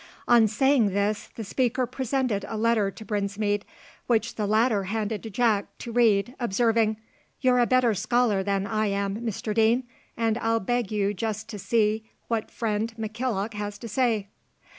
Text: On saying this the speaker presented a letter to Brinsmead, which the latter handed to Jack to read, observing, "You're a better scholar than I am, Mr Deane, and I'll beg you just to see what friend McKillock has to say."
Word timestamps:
On 0.27 0.47
saying 0.47 0.87
this 0.93 1.27
the 1.35 1.43
speaker 1.43 1.85
presented 1.85 2.43
a 2.47 2.57
letter 2.57 2.89
to 2.89 3.05
Brinsmead, 3.05 3.63
which 4.07 4.33
the 4.33 4.47
latter 4.47 4.85
handed 4.85 5.21
to 5.21 5.29
Jack 5.29 5.67
to 5.77 5.91
read, 5.91 6.33
observing, 6.39 6.97
"You're 7.39 7.59
a 7.59 7.67
better 7.67 7.93
scholar 7.93 8.41
than 8.41 8.65
I 8.65 8.87
am, 8.87 9.17
Mr 9.17 9.53
Deane, 9.53 9.83
and 10.17 10.39
I'll 10.39 10.59
beg 10.59 10.91
you 10.91 11.13
just 11.13 11.49
to 11.49 11.59
see 11.59 12.09
what 12.29 12.49
friend 12.49 12.91
McKillock 12.97 13.53
has 13.53 13.77
to 13.77 13.87
say." 13.87 14.29